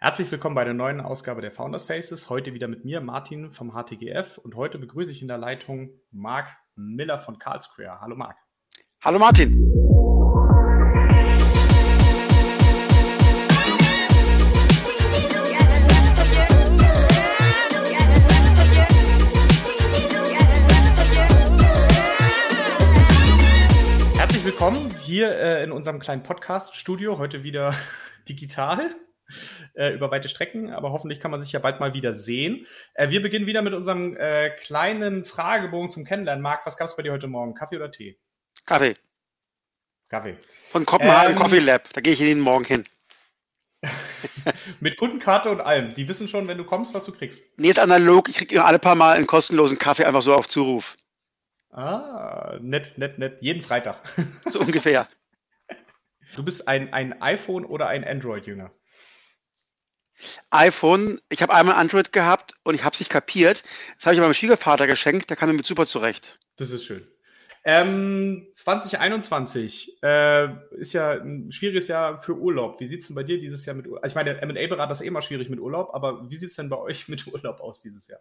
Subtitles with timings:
[0.00, 2.30] Herzlich willkommen bei der neuen Ausgabe der Founders Faces.
[2.30, 4.38] Heute wieder mit mir, Martin vom HTGF.
[4.38, 8.00] Und heute begrüße ich in der Leitung Marc Miller von Carlsquare.
[8.00, 8.36] Hallo Marc.
[9.02, 9.58] Hallo Martin.
[24.16, 27.18] Herzlich willkommen hier äh, in unserem kleinen Podcast-Studio.
[27.18, 27.74] Heute wieder
[28.28, 28.94] digital
[29.74, 32.66] äh, über weite Strecken, aber hoffentlich kann man sich ja bald mal wieder sehen.
[32.94, 36.42] Äh, wir beginnen wieder mit unserem äh, kleinen Fragebogen zum Kennenlernen.
[36.42, 37.54] Marc, was gab es bei dir heute Morgen?
[37.54, 38.18] Kaffee oder Tee?
[38.64, 38.96] Kaffee.
[40.08, 40.36] Kaffee.
[40.70, 41.92] Von Kopenhagen ähm, Coffee Lab.
[41.92, 42.84] Da gehe ich jeden Morgen hin.
[44.80, 45.94] mit Kundenkarte und allem.
[45.94, 47.58] Die wissen schon, wenn du kommst, was du kriegst.
[47.58, 48.28] Nee, ist analog.
[48.28, 50.96] Ich kriege alle paar Mal einen kostenlosen Kaffee einfach so auf Zuruf.
[51.70, 53.38] Ah, nett, nett, nett.
[53.40, 53.96] Jeden Freitag.
[54.50, 55.08] So ungefähr.
[56.36, 58.70] Du bist ein, ein iPhone oder ein Android-Jünger?
[60.50, 63.62] iPhone, ich habe einmal Android gehabt und ich habe es nicht kapiert.
[63.96, 66.38] Das habe ich meinem Schwiegervater geschenkt, der kam damit super zurecht.
[66.56, 67.06] Das ist schön.
[67.64, 72.80] Ähm, 2021 äh, ist ja ein schwieriges Jahr für Urlaub.
[72.80, 74.02] Wie sieht es denn bei dir dieses Jahr mit Urlaub?
[74.02, 76.56] Also ich meine, der M&A-Berater ist eh immer schwierig mit Urlaub, aber wie sieht es
[76.56, 78.20] denn bei euch mit Urlaub aus dieses Jahr?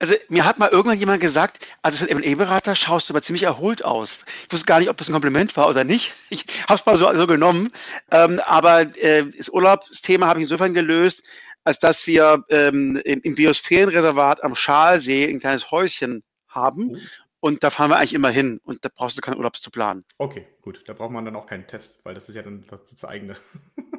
[0.00, 3.84] Also mir hat mal irgendwann jemand gesagt, also für M&A-Berater schaust du aber ziemlich erholt
[3.84, 4.24] aus.
[4.46, 6.14] Ich wusste gar nicht, ob das ein Kompliment war oder nicht.
[6.30, 7.70] Ich habe es mal so, so genommen.
[8.10, 11.22] Ähm, aber äh, das Urlaubsthema habe ich insofern gelöst,
[11.64, 16.92] als dass wir ähm, im, im Biosphärenreservat am Schalsee ein kleines Häuschen haben.
[16.94, 16.98] Oh.
[17.40, 20.04] Und da fahren wir eigentlich immer hin und da brauchst du keinen Urlaubs zu planen.
[20.18, 20.82] Okay, gut.
[20.86, 23.34] Da braucht man dann auch keinen Test, weil das ist ja dann das, das eigene.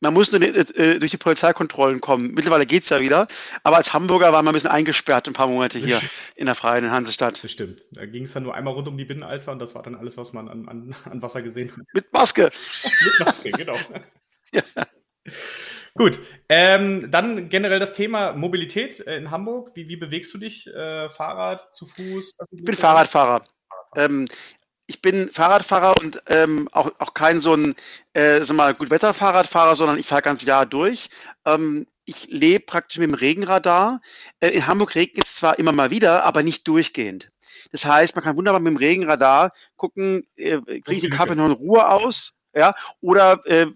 [0.00, 2.32] Man muss nur äh, durch die Polizeikontrollen kommen.
[2.32, 3.28] Mittlerweile geht es ja wieder.
[3.62, 6.00] Aber als Hamburger war man ein bisschen eingesperrt ein paar Monate hier
[6.36, 7.44] in der Freien Hansestadt.
[7.44, 7.82] Das stimmt.
[7.92, 10.16] Da ging es dann nur einmal rund um die Binnenalster und das war dann alles,
[10.16, 11.86] was man an, an, an Wasser gesehen hat.
[11.92, 12.50] Mit Maske.
[13.04, 13.76] Mit Maske, genau.
[14.52, 14.62] ja.
[15.94, 19.72] Gut, ähm, dann generell das Thema Mobilität äh, in Hamburg.
[19.74, 20.66] Wie, wie bewegst du dich?
[20.68, 22.32] Äh, Fahrrad, zu Fuß?
[22.52, 23.44] Ich bin Fahrradfahrer.
[23.96, 24.26] Ähm,
[24.90, 27.76] ich bin Fahrradfahrer und ähm, auch, auch kein so ein
[28.12, 31.10] äh, sag mal, Gutwetter-Fahrradfahrer, sondern ich fahre ganz Jahr durch.
[31.46, 34.00] Ähm, ich lebe praktisch mit dem Regenradar.
[34.40, 37.30] Äh, in Hamburg regnet es zwar immer mal wieder, aber nicht durchgehend.
[37.70, 41.46] Das heißt, man kann wunderbar mit dem Regenradar gucken, äh, trinke ich den Kaffee noch
[41.46, 43.66] in Ruhe aus, ja, oder äh,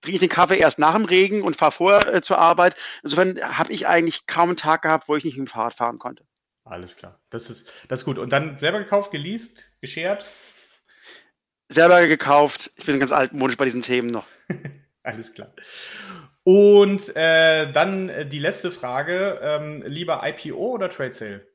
[0.00, 2.74] trinke ich den Kaffee erst nach dem Regen und fahre vorher äh, zur Arbeit.
[3.02, 5.98] Insofern habe ich eigentlich kaum einen Tag gehabt, wo ich nicht mit dem Fahrrad fahren
[5.98, 6.24] konnte.
[6.64, 7.20] Alles klar.
[7.28, 8.16] Das ist, das ist gut.
[8.16, 10.26] Und dann selber gekauft, geleast, geschert?
[11.68, 12.70] Selber gekauft.
[12.76, 14.26] Ich bin ganz altmodisch bei diesen Themen noch.
[15.02, 15.52] Alles klar.
[16.44, 21.46] Und äh, dann äh, die letzte Frage: ähm, Lieber IPO oder Trade Sale?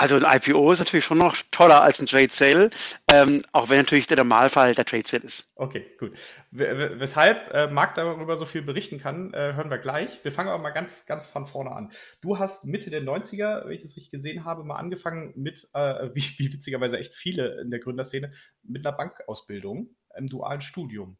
[0.00, 2.70] Also ein IPO ist natürlich schon noch toller als ein Trade Sale,
[3.12, 5.46] ähm, auch wenn natürlich der Normalfall der Trade Sale ist.
[5.56, 6.16] Okay, gut.
[6.50, 10.24] Weshalb äh, Marc darüber so viel berichten kann, äh, hören wir gleich.
[10.24, 11.90] Wir fangen aber mal ganz, ganz von vorne an.
[12.22, 16.08] Du hast Mitte der 90er, wenn ich das richtig gesehen habe, mal angefangen mit, äh,
[16.14, 18.32] wie, wie witzigerweise echt viele in der Gründerszene,
[18.62, 21.18] mit einer Bankausbildung im dualen Studium.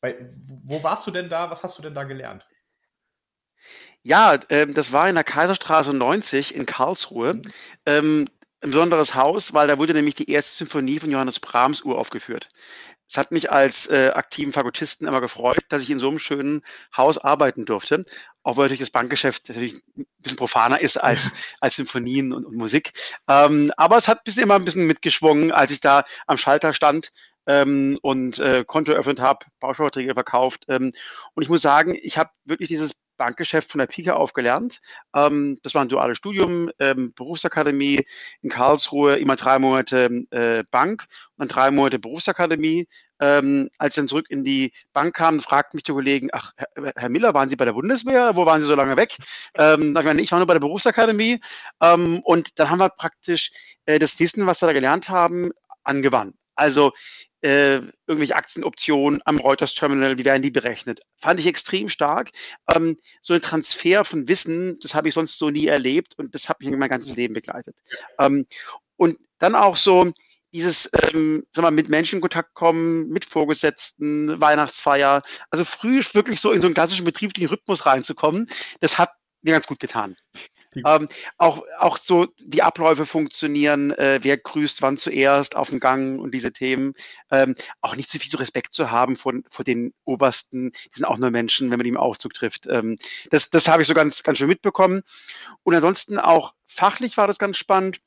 [0.00, 0.30] Bei,
[0.62, 1.50] wo warst du denn da?
[1.50, 2.46] Was hast du denn da gelernt?
[4.02, 7.34] Ja, ähm, das war in der Kaiserstraße 90 in Karlsruhe.
[7.34, 7.42] Mhm.
[7.86, 8.24] Ähm,
[8.62, 12.50] ein besonderes Haus, weil da wurde nämlich die erste Symphonie von Johannes Brahms uraufgeführt.
[13.08, 16.62] Es hat mich als äh, aktiven Fakultisten immer gefreut, dass ich in so einem schönen
[16.96, 18.04] Haus arbeiten durfte.
[18.42, 22.56] Auch weil natürlich das Bankgeschäft natürlich ein bisschen profaner ist als, als Symphonien und, und
[22.56, 22.92] Musik.
[23.28, 27.10] Ähm, aber es hat bis immer ein bisschen mitgeschwungen, als ich da am Schalter stand
[27.46, 30.66] ähm, und äh, Konto eröffnet habe, Bausparverträge verkauft.
[30.68, 30.92] Ähm,
[31.34, 34.80] und ich muss sagen, ich habe wirklich dieses Bankgeschäft von der Pika auf gelernt.
[35.14, 38.06] Ähm, das war ein duales Studium, ähm, Berufsakademie
[38.40, 41.04] in Karlsruhe, immer drei Monate äh, Bank
[41.36, 42.88] und dann drei Monate Berufsakademie.
[43.20, 46.92] Ähm, als ich dann zurück in die Bank kam, fragten mich die Kollegen, ach, Herr,
[46.96, 48.36] Herr Miller, waren Sie bei der Bundeswehr?
[48.36, 49.18] Wo waren Sie so lange weg?
[49.54, 51.40] Ähm, ich, meine, ich war nur bei der Berufsakademie.
[51.82, 53.50] Ähm, und dann haben wir praktisch
[53.84, 55.50] äh, das Wissen, was wir da gelernt haben,
[55.84, 56.36] angewandt.
[56.54, 56.92] Also
[57.42, 61.00] äh, irgendwelche Aktienoptionen am Reuters Terminal, wie werden die berechnet?
[61.16, 62.30] Fand ich extrem stark.
[62.74, 66.48] Ähm, so ein Transfer von Wissen, das habe ich sonst so nie erlebt und das
[66.48, 67.76] hat mich mein ganzes Leben begleitet.
[68.18, 68.46] Ähm,
[68.96, 70.12] und dann auch so
[70.52, 76.40] dieses, ähm, sag mal, mit Menschen in Kontakt kommen, mit Vorgesetzten, Weihnachtsfeier, also früh wirklich
[76.40, 78.48] so in so einen klassischen betrieblichen Rhythmus reinzukommen,
[78.80, 79.12] das hat
[79.42, 80.16] mir ganz gut getan.
[80.86, 81.08] Ähm,
[81.38, 86.32] auch, auch so die Abläufe funktionieren, äh, wer grüßt wann zuerst auf dem Gang und
[86.34, 86.94] diese Themen.
[87.30, 91.04] Ähm, auch nicht zu viel so Respekt zu haben von, von den Obersten, die sind
[91.04, 92.66] auch nur Menschen, wenn man die im Aufzug trifft.
[92.68, 92.98] Ähm,
[93.30, 95.02] das das habe ich so ganz, ganz schön mitbekommen.
[95.64, 98.00] Und ansonsten auch fachlich war das ganz spannend.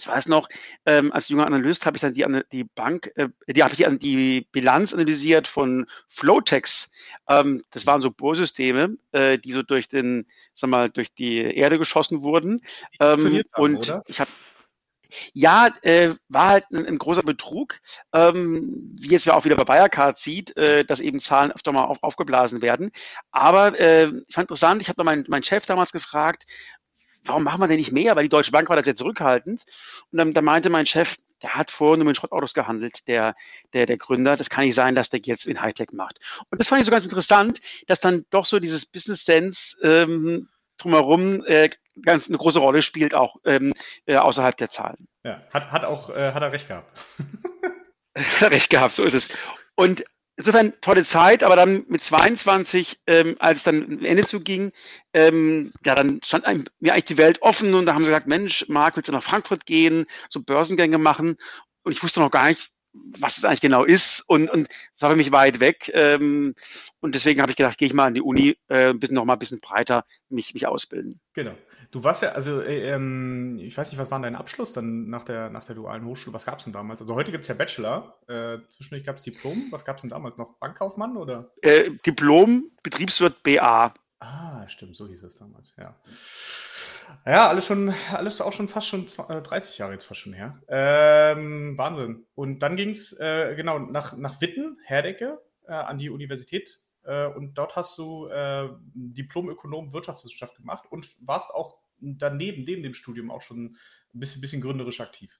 [0.00, 0.48] Ich weiß noch,
[0.86, 3.98] ähm, als junger Analyst habe ich dann die, die Bank, äh, die habe ich die,
[3.98, 6.90] die Bilanz analysiert von Flowtex.
[7.28, 11.78] Ähm, das waren so Bohrsysteme, äh, die so durch den, sag mal, durch die Erde
[11.78, 12.62] geschossen wurden.
[13.00, 14.02] Ähm, und oder?
[14.06, 14.30] ich habe
[15.32, 17.78] ja, äh, war halt ein, ein großer Betrug,
[18.12, 21.84] ähm, wie jetzt ja auch wieder bei Wirecard sieht, äh, dass eben Zahlen öfter mal
[21.84, 22.90] auf, aufgeblasen werden.
[23.30, 26.46] Aber äh, ich fand interessant, ich habe meinen mein Chef damals gefragt,
[27.24, 28.16] warum machen wir denn nicht mehr?
[28.16, 29.64] Weil die Deutsche Bank war da sehr zurückhaltend.
[30.10, 33.34] Und dann, dann meinte mein Chef, der hat vorher nur mit Schrottautos gehandelt, der,
[33.72, 34.36] der, der Gründer.
[34.36, 36.18] Das kann nicht sein, dass der jetzt in Hightech macht.
[36.50, 40.48] Und das fand ich so ganz interessant, dass dann doch so dieses Business Sense ähm,
[40.78, 41.70] drumherum äh,
[42.02, 43.74] ganz eine große Rolle spielt, auch ähm,
[44.06, 45.08] äh, außerhalb der Zahlen.
[45.24, 47.00] Ja, hat, hat auch, äh, hat er recht gehabt.
[48.40, 49.28] recht gehabt, so ist es.
[49.74, 50.04] Und
[50.36, 54.72] insofern tolle Zeit, aber dann mit 22, ähm, als es dann Ende zuging,
[55.12, 58.26] ähm, ja, dann stand einem, mir eigentlich die Welt offen und da haben sie gesagt,
[58.26, 61.36] Mensch, Marc, willst du nach Frankfurt gehen, so Börsengänge machen?
[61.84, 65.10] Und ich wusste noch gar nicht, was es eigentlich genau ist und, und das war
[65.10, 65.90] für mich weit weg.
[65.94, 66.54] Ähm,
[67.00, 69.24] und deswegen habe ich gedacht, gehe ich mal an die Uni, äh, ein bisschen noch
[69.24, 71.20] mal ein bisschen breiter mich, mich ausbilden.
[71.32, 71.54] Genau.
[71.90, 75.24] Du warst ja, also äh, ähm, ich weiß nicht, was war dein Abschluss dann nach
[75.24, 76.34] der, nach der dualen Hochschule?
[76.34, 77.00] Was gab es denn damals?
[77.00, 79.68] Also heute gibt es ja Bachelor, äh, zwischendurch gab es Diplom.
[79.70, 80.58] Was gab es denn damals noch?
[80.58, 81.52] Bankkaufmann oder?
[81.62, 83.94] Äh, Diplom, Betriebswirt BA.
[84.20, 85.96] Ah, stimmt, so hieß es damals, ja.
[87.26, 90.60] Ja, alles schon, alles auch schon fast schon 30 äh, Jahre jetzt fast schon her.
[90.68, 92.26] Ähm, Wahnsinn.
[92.34, 96.80] Und dann ging es äh, genau nach, nach Witten, Herdecke, äh, an die Universität.
[97.04, 102.94] Äh, und dort hast du äh, Diplom-Ökonom Wirtschaftswissenschaft gemacht und warst auch daneben, neben dem
[102.94, 103.76] Studium auch schon
[104.14, 105.38] ein bisschen, bisschen gründerisch aktiv.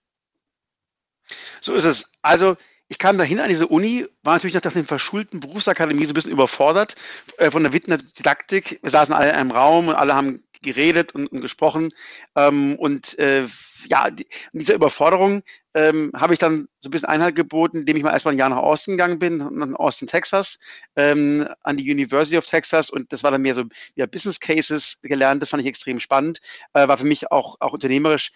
[1.60, 2.10] So ist es.
[2.22, 2.56] Also
[2.88, 6.32] ich kam dahin an diese Uni, war natürlich nach der verschulten Berufsakademie so ein bisschen
[6.32, 6.94] überfordert
[7.38, 8.80] äh, von der Wittner Didaktik.
[8.82, 11.92] Wir saßen alle in einem Raum und alle haben geredet und, und gesprochen.
[12.36, 13.46] Ähm, und äh,
[13.88, 15.42] ja, die, dieser Überforderung
[15.74, 18.50] ähm, habe ich dann so ein bisschen Einhalt geboten, indem ich mal erstmal ein Jahr
[18.50, 20.58] nach Austin gegangen bin, nach Austin, Texas,
[20.96, 22.90] ähm, an die University of Texas.
[22.90, 23.64] Und das war dann mehr so
[23.94, 25.42] ja, Business Cases gelernt.
[25.42, 26.40] Das fand ich extrem spannend.
[26.74, 28.32] Äh, war für mich auch, auch unternehmerisch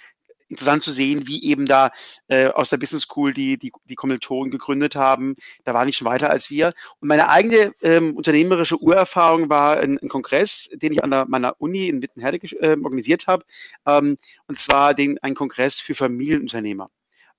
[0.48, 1.90] interessant zu sehen, wie eben da
[2.28, 5.36] äh, aus der Business School die, die, die Kommilitonen gegründet haben.
[5.64, 6.72] Da waren die schon weiter als wir.
[7.00, 11.60] Und meine eigene ähm, unternehmerische Urerfahrung war ein, ein, Kongress, den ich an der, meiner
[11.60, 13.44] Uni in Wittenherde äh, organisiert habe.
[13.86, 16.90] Ähm, und zwar den, ein Kongress für Familienunternehmer.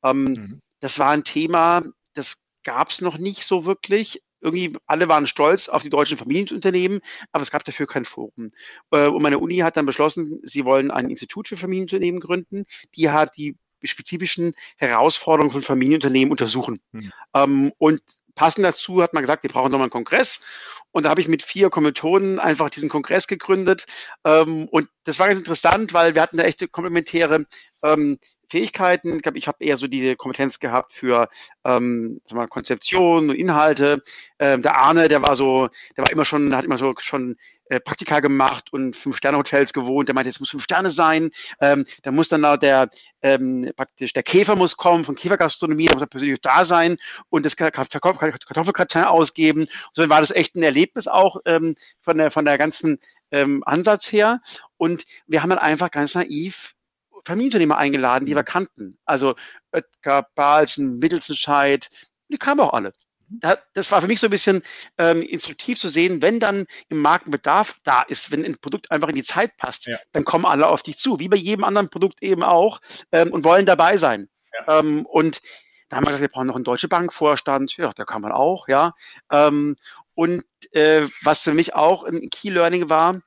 [0.04, 0.62] Ähm, mhm.
[0.80, 1.84] Das war ein Thema,
[2.14, 7.00] das gab es noch nicht so wirklich irgendwie alle waren stolz auf die deutschen Familienunternehmen,
[7.32, 8.52] aber es gab dafür kein Forum.
[8.92, 12.66] Äh, und meine Uni hat dann beschlossen, sie wollen ein Institut für Familienunternehmen gründen.
[12.96, 16.82] Die hat die spezifischen Herausforderungen von Familienunternehmen untersuchen.
[16.92, 17.74] Mhm.
[17.78, 18.02] Und
[18.38, 20.40] passend dazu hat man gesagt, wir brauchen nochmal einen Kongress.
[20.92, 23.86] Und da habe ich mit vier Kommilitonen einfach diesen Kongress gegründet.
[24.24, 27.46] Ähm, und das war ganz interessant, weil wir hatten da echte komplementäre
[27.84, 29.18] ähm, Fähigkeiten.
[29.18, 31.30] Ich glaube, ich habe eher so diese Kompetenz gehabt für
[31.66, 34.04] ähm, sag mal, Konzeption und Inhalte.
[34.40, 37.38] Ähm, der Arne, der war so, der war immer schon, hat immer so schon
[37.70, 40.08] äh, Praktika gemacht und Fünf-Sterne-Hotels gewohnt.
[40.08, 41.32] Der meinte, jetzt muss fünf Sterne sein.
[41.60, 42.90] Ähm, da muss dann auch der
[43.22, 46.98] ähm, praktisch der Käfer muss kommen von Käfergastronomie, da muss er persönlich da sein
[47.30, 49.62] und das Kartoffelkarton ausgeben.
[49.62, 53.00] Und so war das echt ein Erlebnis auch ähm, von der von der ganzen
[53.32, 54.42] ähm, Ansatz her.
[54.78, 56.77] Und wir haben dann einfach ganz naiv
[57.28, 58.46] Familienunternehmer eingeladen, die wir mhm.
[58.46, 58.98] kannten.
[59.06, 59.36] Also
[59.72, 61.90] Oetker, Balsen, Mittelsentscheid,
[62.30, 62.94] die kamen auch alle.
[63.74, 64.64] Das war für mich so ein bisschen
[64.98, 69.16] ähm, instruktiv zu sehen, wenn dann im Markenbedarf da ist, wenn ein Produkt einfach in
[69.16, 69.98] die Zeit passt, ja.
[70.14, 72.80] dann kommen alle auf dich zu, wie bei jedem anderen Produkt eben auch
[73.12, 74.30] ähm, und wollen dabei sein.
[74.54, 74.80] Ja.
[74.80, 75.42] Ähm, und
[75.90, 78.70] da haben wir gesagt, wir brauchen noch einen Deutsche Bankvorstand, ja, der kann man auch,
[78.70, 78.94] ja.
[79.30, 79.76] Ähm,
[80.14, 83.22] und äh, was für mich auch ein Key Learning war,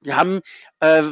[0.00, 0.40] wir haben
[0.78, 1.02] äh,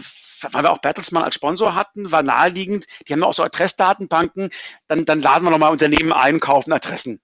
[0.40, 4.50] weil wir auch Bertelsmann als Sponsor hatten, war naheliegend, die haben auch so Adressdatenbanken,
[4.88, 7.20] dann, dann laden wir nochmal Unternehmen ein, kaufen Adressen.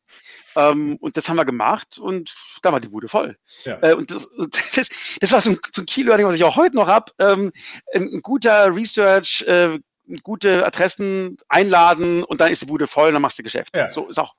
[0.57, 3.39] Ähm, und das haben wir gemacht und da war die Bude voll.
[3.65, 3.79] Ja.
[3.83, 4.29] Äh, und das,
[4.75, 4.91] das,
[5.21, 7.13] das, war so ein, so ein Key-Learning, was ich auch heute noch habe.
[7.19, 7.53] Ähm,
[7.95, 9.79] ein, ein, guter Research, äh,
[10.23, 13.75] gute Adressen einladen und dann ist die Bude voll und dann machst du Geschäft.
[13.75, 13.91] Ja.
[13.91, 14.35] So ist auch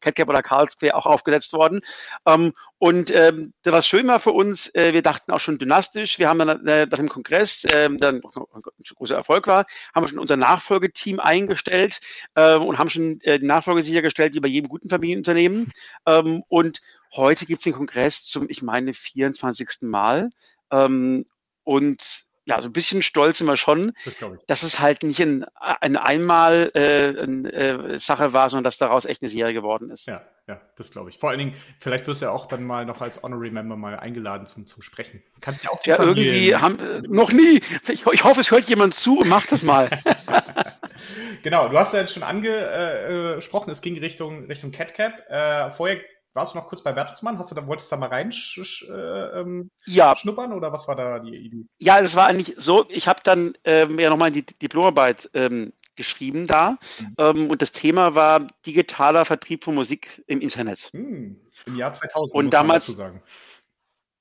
[0.00, 1.80] Catcap oder Karlsquare auch aufgesetzt worden.
[2.26, 6.28] Ähm, und ähm, war schön war für uns, äh, wir dachten auch schon dynastisch, wir
[6.28, 10.18] haben dann äh, nach dem Kongress, äh, dann ein großer Erfolg war, haben wir schon
[10.18, 12.00] unser Nachfolgeteam eingestellt
[12.34, 15.72] äh, und haben schon äh, die Nachfolge sichergestellt, wie bei jedem guten Familienunternehmen.
[16.06, 16.80] Ähm, und
[17.14, 19.82] heute gibt es den Kongress zum, ich meine, 24.
[19.82, 20.30] Mal.
[20.70, 21.26] Ähm,
[21.64, 24.14] und ja, so ein bisschen stolz sind wir schon, das
[24.46, 29.04] dass es halt nicht ein, ein einmal äh, eine, äh, Sache war, sondern dass daraus
[29.04, 30.06] echt eine Serie geworden ist.
[30.06, 31.18] Ja, ja, das glaube ich.
[31.18, 33.98] Vor allen Dingen, vielleicht wirst du ja auch dann mal noch als Honorary Member mal
[33.98, 35.22] eingeladen zum, zum Sprechen.
[35.40, 37.60] Kannst ja auch Ja, Familien irgendwie haben äh, noch nie.
[37.88, 39.90] Ich, ich, hoffe, es hört jemand zu und macht das mal.
[41.42, 45.30] Genau, du hast ja jetzt schon angesprochen, es ging Richtung, Richtung CatCap.
[45.30, 46.00] Äh, vorher
[46.36, 47.38] warst du noch kurz bei Bertelsmann?
[47.38, 48.92] Hast du da, wolltest du da mal rein äh,
[49.40, 50.14] ähm, ja.
[50.16, 51.66] schnuppern oder was war da die Idee?
[51.78, 56.46] Ja, das war eigentlich so, ich habe dann ähm, ja nochmal die Diplomarbeit ähm, geschrieben
[56.46, 57.14] da mhm.
[57.18, 60.90] ähm, und das Thema war digitaler Vertrieb von Musik im Internet.
[60.92, 61.40] Mhm.
[61.64, 63.22] Im Jahr 2000, und damals, sagen.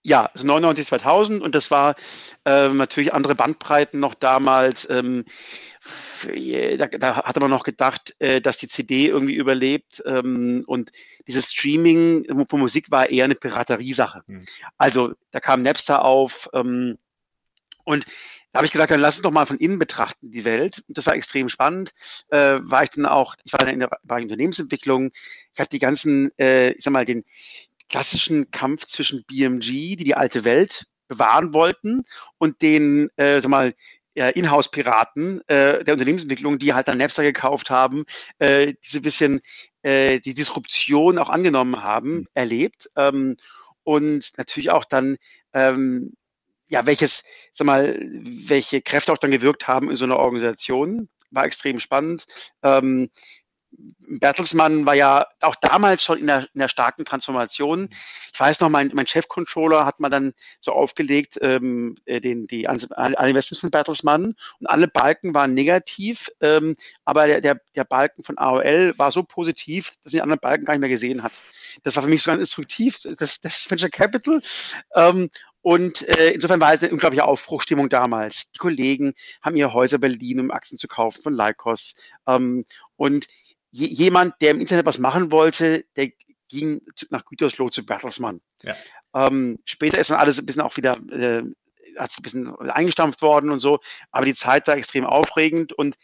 [0.01, 1.95] Ja, also 99, 2000 und das war
[2.45, 4.88] äh, natürlich andere Bandbreiten noch damals.
[6.25, 10.91] Da, da, hatte man noch gedacht, äh, dass die CD irgendwie überlebt ähm, und
[11.27, 14.24] dieses Streaming von Musik war eher eine Pirateriesache.
[14.27, 14.46] Hm.
[14.77, 16.98] Also da kam Napster auf ähm,
[17.84, 18.05] und
[18.55, 20.82] da habe ich gesagt, dann lass uns doch mal von innen betrachten, die Welt.
[20.88, 21.91] Und das war extrem spannend.
[22.29, 25.12] Äh, war ich dann auch, ich war dann in der war in Unternehmensentwicklung.
[25.53, 27.25] Ich hatte die ganzen, äh, ich sag mal, den
[27.89, 32.05] klassischen Kampf zwischen BMG, die die alte Welt bewahren wollten,
[32.38, 33.75] und den, äh, sag mal,
[34.15, 38.05] äh, Inhouse-Piraten äh, der Unternehmensentwicklung, die halt dann Napster gekauft haben,
[38.39, 39.41] äh, diese bisschen
[39.84, 42.27] äh, die Disruption auch angenommen haben, mhm.
[42.34, 42.89] erlebt.
[42.95, 43.38] Ähm,
[43.84, 45.17] und natürlich auch dann
[45.53, 46.13] ähm,
[46.67, 51.45] ja, welches, sag mal, welche Kräfte auch dann gewirkt haben in so einer Organisation, war
[51.45, 52.25] extrem spannend.
[52.63, 53.10] Ähm,
[54.08, 57.89] Bertelsmann war ja auch damals schon in der, in der starken Transformation.
[58.34, 62.67] Ich weiß noch, mein, mein Chefcontroller hat mal dann so aufgelegt, ähm, äh, den, die
[62.67, 68.24] alle Investments von Bertelsmann und alle Balken waren negativ, ähm, aber der, der, der Balken
[68.24, 71.32] von AOL war so positiv, dass man die anderen Balken gar nicht mehr gesehen hat.
[71.84, 74.41] Das war für mich so ganz instruktiv, das, das Venture Capital.
[74.96, 75.29] Ähm,
[75.62, 78.51] und äh, insofern war es eine unglaubliche Aufbruchstimmung damals.
[78.51, 81.96] Die Kollegen haben ihr Häuser Berlin, um Aktien zu kaufen von Lycos.
[82.27, 82.65] Ähm,
[82.98, 83.27] und
[83.75, 86.12] jemand, der im Internet was machen wollte, der
[86.48, 88.41] ging nach Gütersloh zu Bertelsmann.
[88.62, 88.75] Ja.
[89.13, 91.44] Ähm, später ist dann alles ein bisschen auch wieder äh,
[91.98, 93.80] hat sich ein bisschen eingestampft worden und so.
[94.12, 95.96] Aber die Zeit war extrem aufregend und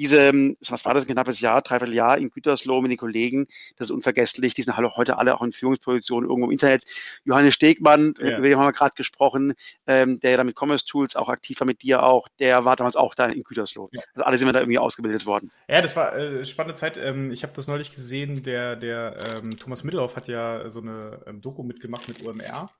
[0.00, 3.46] diese, ähm, was war das, ein knappes Jahr, dreiviertel Jahr in Gütersloh mit den Kollegen,
[3.76, 4.54] das ist unvergesslich.
[4.54, 6.84] Die sind heute alle auch in Führungspositionen irgendwo im Internet.
[7.24, 8.38] Johannes Stegmann, ja.
[8.38, 9.52] über den haben wir gerade gesprochen,
[9.86, 12.96] ähm, der da mit Commerce Tools auch aktiv war, mit dir auch, der war damals
[12.96, 13.90] auch da in Gütersloh.
[13.92, 14.00] Ja.
[14.14, 15.50] Also alle sind wir da irgendwie ausgebildet worden.
[15.68, 16.96] Ja, das war äh, spannende Zeit.
[16.96, 21.20] Ähm, ich habe das neulich gesehen, der, der ähm, Thomas Mittelhoff hat ja so eine
[21.26, 22.70] ähm, Doku mitgemacht mit UMR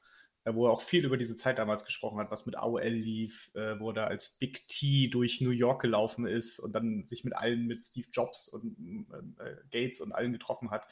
[0.45, 3.79] wo er auch viel über diese Zeit damals gesprochen hat, was mit AOL lief, äh,
[3.79, 7.35] wo er da als Big T durch New York gelaufen ist und dann sich mit
[7.35, 9.07] allen, mit Steve Jobs und
[9.39, 10.87] äh, Gates und allen getroffen hat.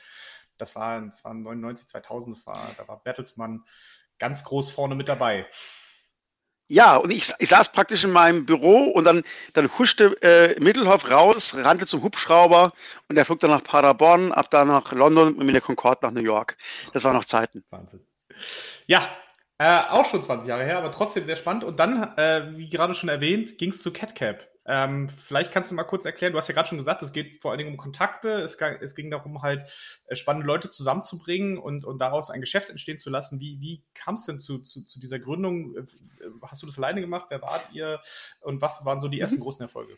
[0.58, 3.64] Das war, das war 99, 2000, das war, da war Bertelsmann
[4.18, 5.46] ganz groß vorne mit dabei.
[6.70, 9.22] Ja, und ich, ich saß praktisch in meinem Büro und dann,
[9.54, 12.74] dann huschte äh, Mittelhoff raus, rannte zum Hubschrauber
[13.08, 16.12] und er flog dann nach Paderborn, ab da nach London und mit der Concorde nach
[16.12, 16.58] New York.
[16.92, 17.64] Das waren noch Zeiten.
[17.70, 18.06] Wahnsinn.
[18.86, 19.08] Ja,
[19.58, 21.64] äh, auch schon 20 Jahre her, aber trotzdem sehr spannend.
[21.64, 24.48] Und dann, äh, wie gerade schon erwähnt, ging es zu CatCap.
[24.70, 27.40] Ähm, vielleicht kannst du mal kurz erklären, du hast ja gerade schon gesagt, es geht
[27.40, 29.64] vor allen Dingen um Kontakte, es, es ging darum, halt
[30.08, 33.40] äh, spannende Leute zusammenzubringen und, und daraus ein Geschäft entstehen zu lassen.
[33.40, 35.74] Wie, wie kam es denn zu, zu, zu, dieser Gründung?
[35.74, 35.86] Äh,
[36.42, 37.26] hast du das alleine gemacht?
[37.30, 38.00] Wer wart ihr?
[38.42, 39.44] Und was waren so die ersten mhm.
[39.44, 39.96] großen Erfolge?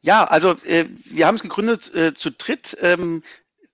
[0.00, 2.76] Ja, also äh, wir haben es gegründet zu dritt.
[2.80, 3.22] Ähm,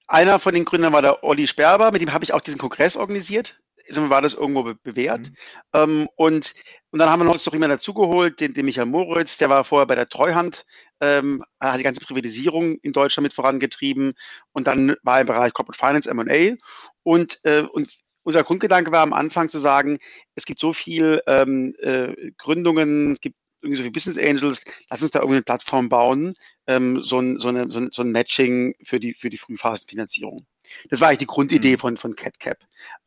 [0.09, 2.97] einer von den Gründern war der Olli Sperber, mit dem habe ich auch diesen Kongress
[2.97, 3.61] organisiert
[3.97, 5.29] war das irgendwo be bewährt.
[5.29, 5.35] Mhm.
[5.75, 6.55] Ähm, und,
[6.91, 9.87] und dann haben wir uns noch jemanden dazugeholt, den, den Michael Moritz, der war vorher
[9.87, 10.65] bei der Treuhand,
[11.01, 14.15] ähm, hat die ganze Privatisierung in Deutschland mit vorangetrieben
[14.53, 16.57] und dann war er im Bereich Corporate Finance, M&A
[17.03, 17.91] und, äh, und
[18.23, 19.99] unser Grundgedanke war am Anfang zu sagen,
[20.35, 25.03] es gibt so viel ähm, äh, Gründungen, es gibt irgendwie so viele Business Angels, lass
[25.03, 26.35] uns da irgendwie eine Plattform bauen,
[26.67, 30.47] ähm, so, ein, so, eine, so, ein, so ein Matching für die, für die Frühphasenfinanzierung.
[30.89, 31.79] Das war eigentlich die Grundidee mhm.
[31.79, 32.59] von, von CatCap.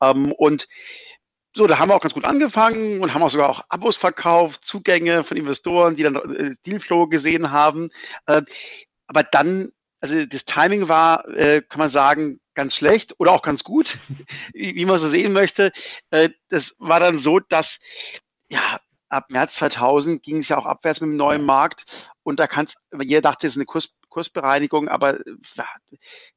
[0.02, 0.68] Ähm, und
[1.56, 4.66] so, da haben wir auch ganz gut angefangen und haben auch sogar auch Abos verkauft,
[4.66, 7.92] Zugänge von Investoren, die dann äh, Dealflow gesehen haben.
[8.26, 8.42] Äh,
[9.08, 13.64] aber dann, also das Timing war, äh, kann man sagen, ganz schlecht oder auch ganz
[13.64, 13.98] gut,
[14.54, 15.72] wie, wie man so sehen möchte.
[16.10, 17.78] Äh, das war dann so, dass
[18.50, 18.80] ja,
[19.10, 22.66] ab März 2000 ging es ja auch abwärts mit dem neuen Markt und da kann
[22.66, 25.20] es, jeder dachte, es ist eine Kurs, Kursbereinigung, aber
[25.56, 25.66] ja,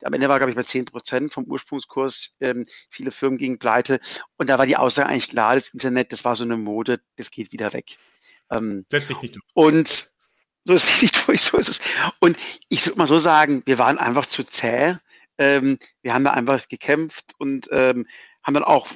[0.02, 2.35] am Ende war, glaube ich, bei 10 Prozent vom Ursprungskurs.
[2.40, 4.00] Ähm, viele Firmen gingen pleite
[4.38, 7.30] und da war die Aussage eigentlich klar, das Internet, das war so eine Mode, das
[7.30, 7.97] geht wieder weg.
[8.50, 9.45] Ähm, Setzt sich nicht durch.
[9.52, 9.88] Und
[10.64, 11.80] so ist es nicht durch, so ist es.
[12.18, 12.38] Und
[12.71, 14.97] ich würde mal so sagen, wir waren einfach zu zäh.
[15.38, 18.06] Ähm, wir haben da einfach gekämpft und ähm,
[18.42, 18.88] haben dann auch,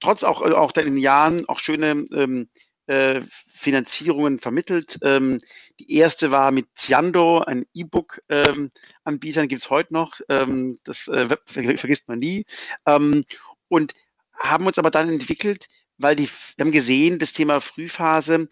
[0.00, 2.50] trotz auch, auch in den Jahren, auch schöne ähm,
[2.86, 4.98] äh, Finanzierungen vermittelt.
[5.02, 5.38] Ähm,
[5.78, 10.20] die erste war mit Ziando, ein E-Book-Anbieter, ähm, gibt es heute noch.
[10.28, 12.46] Ähm, das äh, vergisst man nie.
[12.86, 13.24] Ähm,
[13.68, 13.94] und
[14.38, 18.48] haben uns aber dann entwickelt, weil die, wir haben gesehen, das Thema Frühphase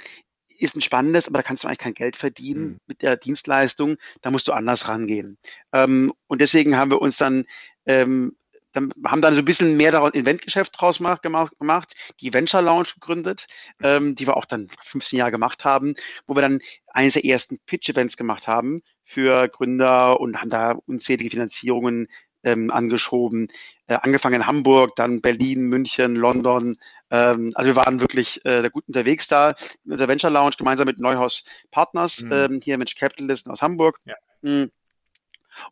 [0.59, 2.81] ist ein spannendes, aber da kannst du eigentlich kein Geld verdienen mhm.
[2.87, 3.97] mit der Dienstleistung.
[4.23, 5.39] Da musst du anders rangehen.
[5.73, 7.45] Ähm, und deswegen haben wir uns dann
[7.87, 8.37] ähm,
[8.75, 13.47] dann haben dann so ein bisschen mehr daraus Eventgeschäft draus gemacht, die Venture Lounge gegründet,
[13.83, 15.95] ähm, die wir auch dann 15 Jahre gemacht haben,
[16.27, 21.31] wo wir dann eines der ersten Pitch-Events gemacht haben für Gründer und haben da unzählige
[21.31, 22.09] Finanzierungen
[22.43, 23.49] ähm, angeschoben.
[23.87, 26.77] Äh, angefangen in Hamburg, dann Berlin, München, London.
[27.11, 29.55] Ähm, also wir waren wirklich äh, gut unterwegs da
[29.85, 32.33] mit der Venture Lounge gemeinsam mit Neuhaus Partners, mhm.
[32.33, 34.01] ähm, hier Venture Capitalisten aus Hamburg.
[34.05, 34.15] Ja.
[34.43, 34.71] Mhm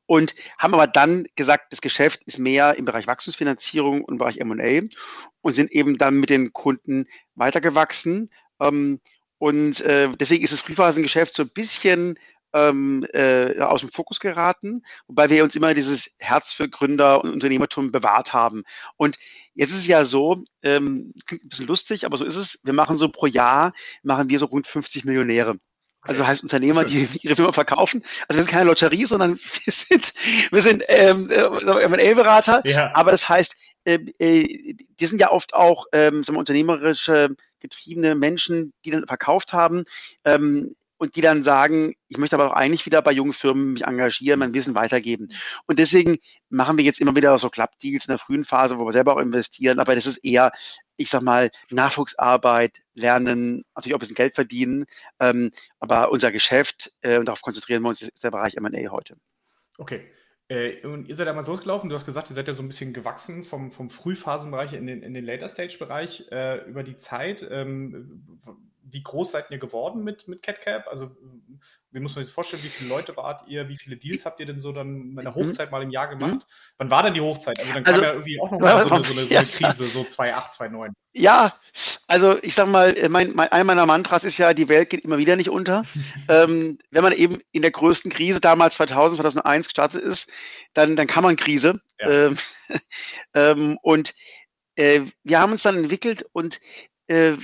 [0.07, 4.39] und haben aber dann gesagt, das Geschäft ist mehr im Bereich Wachstumsfinanzierung und im Bereich
[4.39, 4.89] M&A
[5.41, 8.31] und sind eben dann mit den Kunden weitergewachsen.
[8.61, 9.01] Ähm,
[9.39, 12.19] und äh, deswegen ist das Frühphasengeschäft so ein bisschen
[12.53, 17.33] ähm, äh, aus dem Fokus geraten, wobei wir uns immer dieses Herz für Gründer und
[17.33, 18.65] Unternehmertum bewahrt haben.
[18.97, 19.19] Und
[19.55, 22.73] jetzt ist es ja so, ähm, klingt ein bisschen lustig, aber so ist es, wir
[22.73, 23.73] machen so pro Jahr,
[24.03, 25.57] machen wir so rund 50 Millionäre.
[26.03, 28.03] Also heißt Unternehmer, die ihre Firma verkaufen.
[28.27, 30.13] Also wir sind keine Lotterie, sondern wir sind,
[30.51, 32.63] wir sind ähm, äh, M&A-Berater.
[32.65, 32.91] Ja.
[32.95, 33.55] Aber das heißt,
[33.85, 39.07] äh, äh, die sind ja oft auch ähm, sagen wir, unternehmerische getriebene Menschen, die dann
[39.07, 39.85] verkauft haben.
[40.25, 43.85] Ähm, und die dann sagen, ich möchte aber auch eigentlich wieder bei jungen Firmen mich
[43.85, 45.31] engagieren, mein Wissen weitergeben.
[45.67, 46.19] Und deswegen
[46.49, 49.21] machen wir jetzt immer wieder so Club-Deals in der frühen Phase, wo wir selber auch
[49.21, 50.53] investieren, aber das ist eher,
[50.97, 54.85] ich sag mal, Nachwuchsarbeit, Lernen, natürlich auch ein bisschen Geld verdienen,
[55.19, 59.17] ähm, aber unser Geschäft, äh, und darauf konzentrieren wir uns, ist der Bereich M&A heute.
[59.79, 60.09] Okay.
[60.47, 62.93] Äh, und ihr seid damals losgelaufen, du hast gesagt, ihr seid ja so ein bisschen
[62.93, 67.45] gewachsen vom, vom Frühphasenbereich in den, in den Later-Stage-Bereich äh, über die Zeit.
[67.51, 68.25] Ähm,
[68.85, 70.89] wie groß seid ihr geworden mit, mit CatCap?
[70.89, 71.11] Also,
[71.91, 72.63] wie muss man sich das vorstellen?
[72.63, 73.69] Wie viele Leute wart ihr?
[73.69, 75.35] Wie viele Deals habt ihr denn so dann in der mhm.
[75.35, 76.35] Hochzeit mal im Jahr gemacht?
[76.35, 76.43] Mhm.
[76.79, 77.59] Wann war denn die Hochzeit?
[77.61, 79.47] Also, dann kam also, ja irgendwie auch noch mal so eine, so eine, so eine
[79.47, 80.93] Krise, so 2,8, 2,9.
[81.15, 81.55] Ja,
[82.07, 85.19] also ich sag mal, mein, mein, ein meiner Mantras ist ja, die Welt geht immer
[85.19, 85.83] wieder nicht unter.
[86.29, 90.31] ähm, wenn man eben in der größten Krise damals 2000, 2001 gestartet ist,
[90.73, 91.81] dann, dann kann man Krise.
[92.01, 92.09] Ja.
[92.09, 92.39] Ähm,
[93.35, 94.15] ähm, und
[94.77, 96.61] äh, wir haben uns dann entwickelt und
[97.09, 97.37] äh,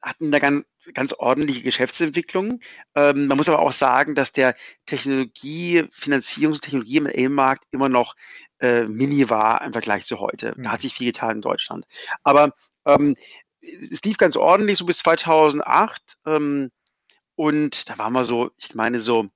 [0.00, 2.60] hatten da ganz, ganz ordentliche Geschäftsentwicklung.
[2.94, 4.54] Ähm, man muss aber auch sagen, dass der
[4.86, 8.14] Technologie, Finanzierungs- und Technologie im M-Markt immer noch
[8.60, 10.54] äh, mini war im Vergleich zu heute.
[10.56, 10.82] Da hat mhm.
[10.82, 11.86] sich viel getan in Deutschland.
[12.22, 12.54] Aber
[12.86, 13.16] ähm,
[13.60, 16.70] es lief ganz ordentlich so bis 2008 ähm,
[17.36, 19.28] und da waren wir so, ich meine so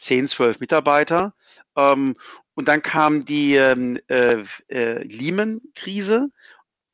[0.00, 1.34] 10, 12 Mitarbeiter.
[1.76, 2.16] Ähm,
[2.54, 6.30] und dann kam die ähm, äh, äh, Lehman-Krise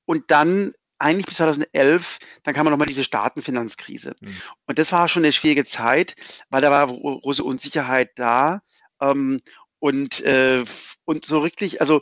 [0.04, 4.16] und dann eigentlich bis 2011, dann kam nochmal diese Staatenfinanzkrise.
[4.20, 4.36] Mhm.
[4.66, 6.14] Und das war schon eine schwierige Zeit,
[6.50, 8.62] weil da war große Unsicherheit da.
[9.00, 9.40] Ähm,
[9.78, 10.64] und, äh,
[11.04, 12.00] und so richtig, also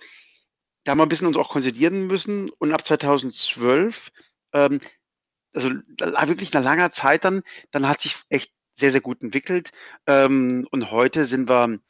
[0.85, 2.48] da haben wir ein bisschen uns auch konsolidieren müssen.
[2.59, 4.11] Und ab 2012,
[4.52, 4.80] ähm,
[5.52, 9.70] also wirklich nach langer Zeit dann, dann hat sich echt sehr, sehr gut entwickelt.
[10.06, 11.80] Ähm, und heute sind wir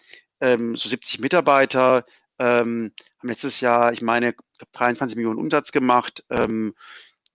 [0.41, 2.05] ähm, so 70 Mitarbeiter,
[2.39, 4.35] ähm, haben letztes Jahr, ich meine,
[4.73, 6.75] 23 Millionen Umsatz gemacht, ähm,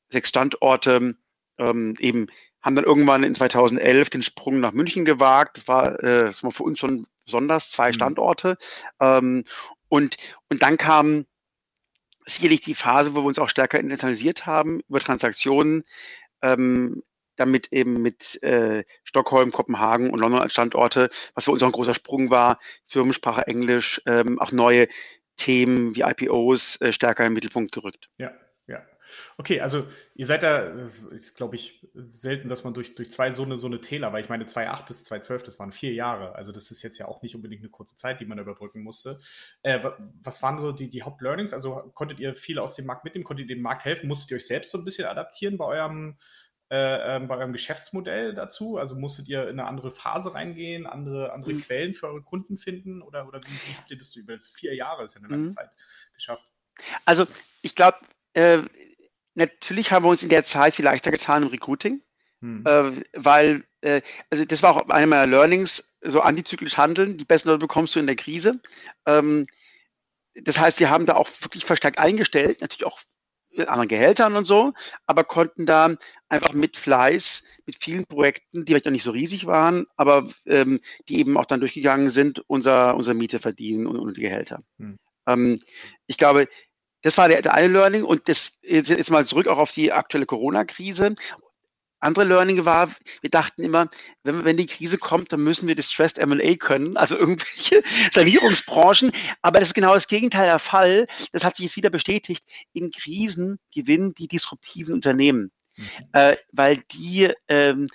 [0.10, 1.16] sechs Standorte,
[1.58, 2.28] ähm, eben
[2.62, 5.58] haben dann irgendwann in 2011 den Sprung nach München gewagt.
[5.58, 7.94] Das war, äh, das war für uns schon besonders, zwei mhm.
[7.94, 8.58] Standorte.
[9.00, 9.46] Ähm,
[9.90, 10.18] und,
[10.50, 11.26] und dann kam
[12.24, 15.84] sicherlich die Phase, wo wir uns auch stärker internationalisiert haben über Transaktionen,
[16.42, 17.04] ähm,
[17.36, 21.72] damit eben mit äh, Stockholm, Kopenhagen und London als Standorte, was für uns auch ein
[21.72, 24.88] großer Sprung war, Firmensprache Englisch, ähm, auch neue
[25.42, 28.10] Themen wie IPOs äh, stärker im Mittelpunkt gerückt.
[28.20, 28.32] Ja,
[28.68, 28.86] ja.
[29.38, 33.32] Okay, also ihr seid da, das ist glaube ich selten, dass man durch, durch zwei
[33.32, 36.36] so eine, so eine Täler, weil ich meine 2,8 bis 2,12, das waren vier Jahre.
[36.36, 39.20] Also das ist jetzt ja auch nicht unbedingt eine kurze Zeit, die man überbrücken musste.
[39.64, 39.80] Äh,
[40.22, 41.54] was waren so die, die Hauptlearnings?
[41.54, 43.26] Also konntet ihr viel aus dem Markt mitnehmen?
[43.26, 44.08] Konntet ihr dem Markt helfen?
[44.08, 46.20] Musstet ihr euch selbst so ein bisschen adaptieren bei eurem,
[46.72, 48.78] äh, ähm, bei eurem Geschäftsmodell dazu?
[48.78, 51.62] Also musstet ihr in eine andere Phase reingehen, andere, andere mhm.
[51.62, 53.02] Quellen für eure Kunden finden?
[53.02, 55.52] Oder, oder wie, wie habt ihr das über vier Jahre, ist ja eine lange mhm.
[55.52, 55.70] Zeit,
[56.14, 56.46] geschafft?
[57.06, 57.28] Also
[57.62, 57.98] ich glaube,
[58.34, 58.60] äh,
[59.36, 62.02] natürlich haben wir uns in der Zeit viel leichter getan im Recruiting,
[62.40, 62.64] hm.
[62.66, 67.50] äh, weil, äh, also das war auch einer meiner Learnings, so antizyklisch handeln, die besten
[67.50, 68.60] Leute bekommst du in der Krise.
[69.06, 69.46] Ähm,
[70.36, 73.02] das heißt, wir haben da auch wirklich verstärkt eingestellt, natürlich auch
[73.56, 74.74] mit anderen Gehältern und so,
[75.06, 75.96] aber konnten da
[76.30, 80.80] einfach mit Fleiß, mit vielen Projekten, die vielleicht auch nicht so riesig waren, aber ähm,
[81.10, 84.62] die eben auch dann durchgegangen sind, unser, unsere Miete verdienen und, und die Gehälter.
[84.80, 84.98] Hm.
[85.28, 85.58] Ähm,
[86.08, 86.48] ich glaube,
[87.02, 90.26] das war der, der eine Learning und das jetzt mal zurück auch auf die aktuelle
[90.26, 91.16] Corona-Krise.
[92.02, 93.90] Andere Learning war, wir dachten immer,
[94.24, 99.12] wenn, wenn die Krise kommt, dann müssen wir Distressed M&A können, also irgendwelche Sanierungsbranchen.
[99.42, 101.08] Aber das ist genau das Gegenteil der Fall.
[101.32, 102.44] Das hat sich jetzt wieder bestätigt.
[102.74, 105.86] In Krisen gewinnen die disruptiven Unternehmen, mhm.
[106.14, 107.88] äh, weil die ähm,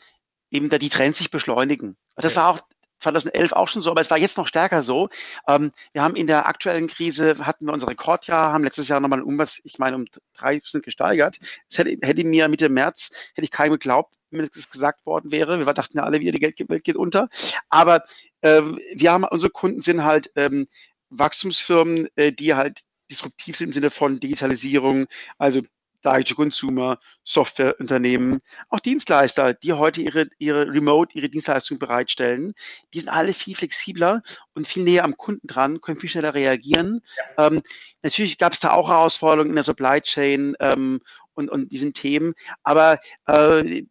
[0.51, 1.97] eben da die Trends sich beschleunigen.
[2.15, 2.37] Das okay.
[2.37, 2.61] war auch
[3.07, 5.09] 2011 auch schon so, aber es war jetzt noch stärker so.
[5.47, 9.21] Ähm, wir haben in der aktuellen Krise hatten wir unser Rekordjahr, haben letztes Jahr nochmal
[9.21, 11.39] einen Umsatz, ich meine, um drei Prozent gesteigert.
[11.71, 15.59] Das hätte, hätte mir Mitte März, hätte ich keinem geglaubt, wenn das gesagt worden wäre.
[15.59, 17.29] Wir dachten ja alle wieder, die Geldwelt geht unter.
[17.69, 18.05] Aber
[18.43, 20.67] ähm, wir haben, unsere Kunden sind halt ähm,
[21.11, 25.07] Wachstumsfirmen, äh, die halt disruptiv sind im Sinne von Digitalisierung,
[25.39, 25.63] also
[26.07, 32.55] Direct to Consumer, Softwareunternehmen, auch Dienstleister, die heute ihre, ihre Remote, ihre Dienstleistung bereitstellen,
[32.95, 34.23] die sind alle viel flexibler
[34.55, 37.03] und viel näher am Kunden dran, können viel schneller reagieren.
[37.37, 37.49] Ja.
[37.49, 37.63] Ähm,
[38.03, 41.01] natürlich gab es da auch Herausforderungen in der Supply Chain ähm,
[41.35, 43.83] und, und diesen Themen, aber äh,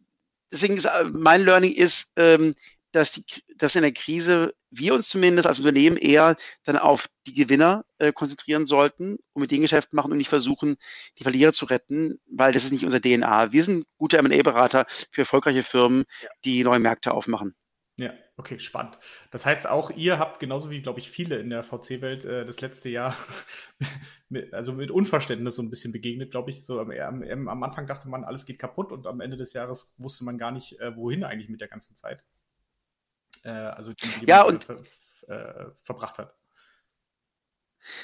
[0.50, 2.54] deswegen ist, äh, mein Learning ist, ähm,
[2.96, 3.24] dass, die,
[3.56, 8.10] dass in der Krise wir uns zumindest als Unternehmen eher dann auf die Gewinner äh,
[8.10, 10.76] konzentrieren sollten und mit denen Geschäft machen und nicht versuchen,
[11.18, 13.52] die Verlierer zu retten, weil das ist nicht unser DNA.
[13.52, 16.04] Wir sind gute M&A-Berater für erfolgreiche Firmen,
[16.44, 17.54] die neue Märkte aufmachen.
[17.98, 18.98] Ja, okay, spannend.
[19.30, 22.60] Das heißt, auch ihr habt genauso wie, glaube ich, viele in der VC-Welt äh, das
[22.62, 23.14] letzte Jahr
[24.30, 26.64] mit, also mit Unverständnis so ein bisschen begegnet, glaube ich.
[26.64, 29.96] So am, am, am, Anfang dachte man, alles geht kaputt und am Ende des Jahres
[29.98, 32.22] wusste man gar nicht, äh, wohin eigentlich mit der ganzen Zeit
[33.46, 34.78] äh, also die, die ja, und, ver,
[35.28, 36.34] äh, verbracht hat.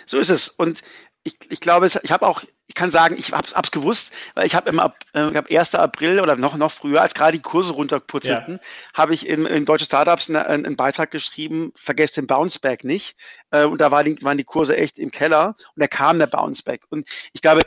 [0.07, 0.49] So ist es.
[0.49, 0.81] Und
[1.25, 4.55] ich, ich glaube, ich habe auch, ich kann sagen, ich habe es gewusst, weil ich
[4.55, 5.75] habe im Ab, äh, ich hab 1.
[5.75, 8.61] April oder noch, noch früher, als gerade die Kurse runterputzelten, ja.
[8.95, 13.17] habe ich in, in deutsche Startups eine, einen Beitrag geschrieben, vergesst den Bounceback nicht.
[13.51, 16.27] Äh, und da war die, waren die Kurse echt im Keller und da kam der
[16.29, 16.83] Bounceback.
[16.89, 17.63] Und ich glaube,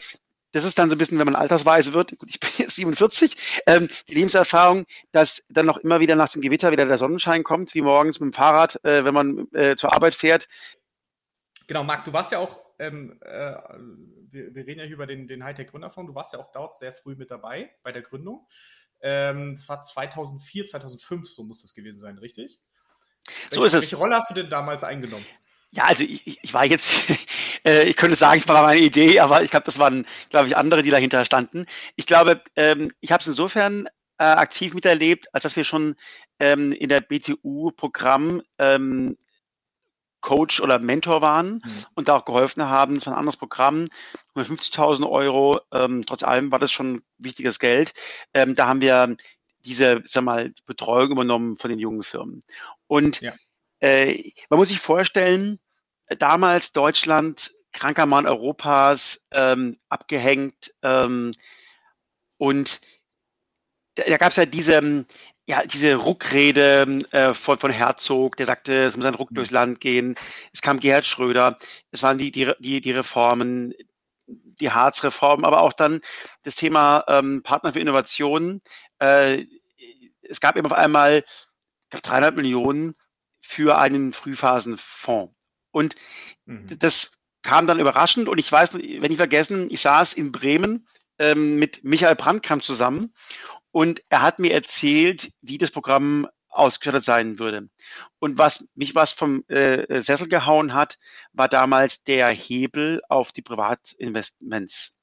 [0.55, 3.35] das ist dann so ein bisschen, wenn man altersweise wird, gut, ich bin jetzt 47,
[3.67, 7.73] ähm, die Lebenserfahrung, dass dann noch immer wieder nach dem Gewitter wieder der Sonnenschein kommt,
[7.73, 10.47] wie morgens mit dem Fahrrad, äh, wenn man äh, zur Arbeit fährt.
[11.67, 13.53] Genau, Marc, du warst ja auch, ähm, äh,
[14.31, 16.93] wir, wir, reden ja hier über den, den Hightech-Gründerfonds, du warst ja auch dort sehr
[16.93, 18.47] früh mit dabei bei der Gründung.
[19.01, 22.61] Ähm, das war 2004, 2005, so muss das gewesen sein, richtig?
[23.51, 23.81] So welche, ist es.
[23.81, 25.25] Welche Rolle hast du denn damals eingenommen?
[25.71, 26.93] Ja, also ich, ich war jetzt,
[27.65, 30.57] äh, ich könnte sagen, es war meine Idee, aber ich glaube, das waren, glaube ich,
[30.57, 31.65] andere, die dahinter standen.
[31.95, 35.95] Ich glaube, ähm, ich habe es insofern äh, aktiv miterlebt, als dass wir schon
[36.39, 39.17] ähm, in der BTU-Programm ähm,
[40.21, 41.85] Coach oder Mentor waren mhm.
[41.93, 42.95] und da auch geholfen haben.
[42.95, 43.87] Das war ein anderes Programm,
[44.35, 45.59] 150.000 Euro.
[45.71, 47.93] Ähm, trotz allem war das schon wichtiges Geld.
[48.33, 49.15] Ähm, da haben wir
[49.65, 52.43] diese, sag mal, Betreuung übernommen von den jungen Firmen.
[52.87, 53.33] Und ja.
[53.81, 55.59] äh, man muss sich vorstellen,
[56.17, 60.73] damals Deutschland, kranker Mann Europas, ähm, abgehängt.
[60.81, 61.33] Ähm,
[62.37, 62.81] und
[63.95, 65.05] da, da gab es ja diese,
[65.47, 69.79] ja, diese Ruckrede äh, von, von Herzog, der sagte, es muss ein Ruck durchs Land
[69.79, 70.15] gehen.
[70.53, 71.59] Es kam Gerhard Schröder,
[71.91, 73.73] es waren die, die, die, die Reformen,
[74.27, 76.01] die Harz-Reform, aber auch dann
[76.43, 78.61] das Thema ähm, Partner für Innovation.
[78.99, 79.45] Äh,
[80.21, 82.95] es gab eben auf einmal ich glaub, 300 Millionen
[83.41, 85.34] für einen Frühphasenfonds.
[85.75, 85.95] Und
[86.45, 86.79] mhm.
[86.79, 87.11] das
[87.41, 90.87] kam dann überraschend und ich weiß, wenn ich vergessen, ich saß in Bremen
[91.19, 93.13] ähm, mit Michael Brandkamp zusammen
[93.71, 97.67] und er hat mir erzählt, wie das Programm ausgestattet sein würde.
[98.19, 100.97] Und was mich was vom äh, Sessel gehauen hat,
[101.33, 104.95] war damals der Hebel auf die Privatinvestments.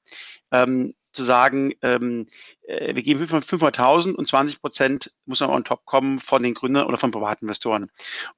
[0.51, 2.27] Ähm, zu sagen, ähm,
[2.63, 6.85] äh, wir geben 500.000 und 20 Prozent muss man on top kommen von den Gründern
[6.85, 7.91] oder von Privatinvestoren.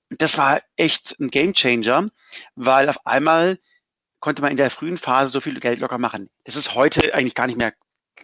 [0.09, 2.09] Und das war echt ein Gamechanger,
[2.55, 3.59] weil auf einmal
[4.19, 6.29] konnte man in der frühen Phase so viel Geld locker machen.
[6.43, 7.73] Das ist heute eigentlich gar nicht mehr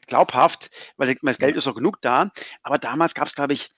[0.07, 2.31] glaubhaft, weil das Geld ist noch genug da.
[2.63, 3.71] Aber damals gab es, glaube ich,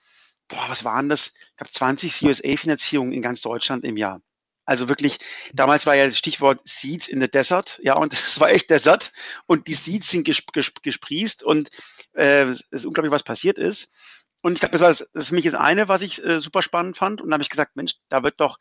[0.48, 1.28] boah, was waren das?
[1.28, 4.22] Ich glaube 20 CUSA-Finanzierungen in ganz Deutschland im Jahr.
[4.66, 5.20] Also wirklich,
[5.54, 9.12] damals war ja das Stichwort Seeds in the Desert, ja, und es war echt Desert
[9.46, 11.70] und die Seeds sind gesp gesp gesprießt und
[12.14, 13.90] äh, es ist unglaublich, was passiert ist.
[14.46, 16.62] Und ich glaube, das war das, das für mich das eine, was ich äh, super
[16.62, 17.22] spannend fand.
[17.22, 18.60] Und da habe ich gesagt, Mensch, da wird doch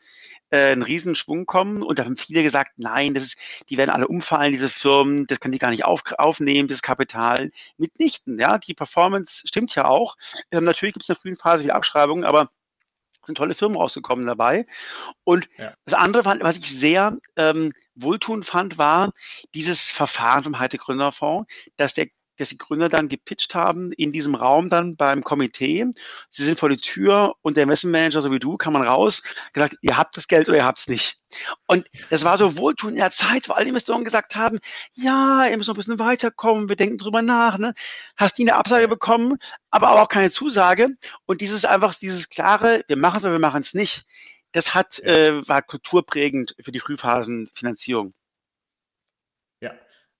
[0.50, 1.82] äh, ein Riesenschwung kommen.
[1.82, 3.36] Und da haben viele gesagt, nein, das ist,
[3.68, 7.50] die werden alle umfallen, diese Firmen, das kann die gar nicht auf, aufnehmen, das Kapital.
[7.78, 10.16] Mitnichten, ja, die Performance stimmt ja auch.
[10.52, 12.52] Ähm, natürlich gibt es in der frühen Phase viele Abschreibungen, aber
[13.24, 14.66] sind tolle Firmen rausgekommen dabei.
[15.24, 15.74] Und ja.
[15.84, 19.12] das andere, was ich sehr ähm, wohltuend fand, war
[19.54, 24.34] dieses Verfahren vom Heite Gründerfonds, dass der dass die Gründer dann gepitcht haben in diesem
[24.34, 25.86] Raum dann beim Komitee.
[26.30, 29.76] Sie sind vor die Tür und der Investmentmanager, so wie du, kann man raus, gesagt,
[29.82, 31.18] ihr habt das Geld oder ihr habt es nicht.
[31.66, 34.58] Und das war so wohltuend in der Zeit, wo alle Investoren gesagt haben,
[34.92, 37.58] ja, ihr müsst noch ein bisschen weiterkommen, wir denken drüber nach.
[37.58, 37.74] Ne?
[38.16, 39.38] Hast nie eine Absage bekommen,
[39.70, 40.88] aber auch keine Zusage.
[41.26, 44.04] Und dieses einfach, dieses klare, wir machen es oder wir machen es nicht,
[44.52, 48.14] das hat, äh, war kulturprägend für die Frühphasenfinanzierung.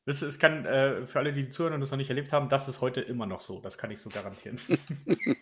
[0.05, 2.69] Das ist, kann äh, für alle, die zuhören und das noch nicht erlebt haben, das
[2.69, 3.61] ist heute immer noch so.
[3.61, 4.59] Das kann ich so garantieren.